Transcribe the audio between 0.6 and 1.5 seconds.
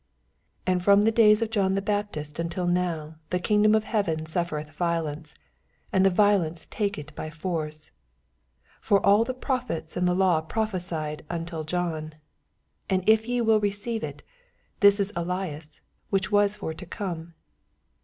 12 And firom the days